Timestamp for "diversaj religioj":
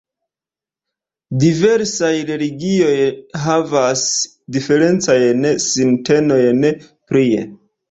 1.43-2.95